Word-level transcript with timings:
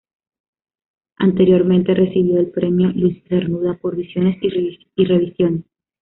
Anteriormente 1.19 1.93
recibió 1.93 2.39
el 2.39 2.49
premio 2.49 2.87
Luis 2.87 3.23
Cernuda 3.29 3.77
por 3.77 3.95
"Visiones 3.95 4.39
y 4.41 5.03
revisiones". 5.05 5.65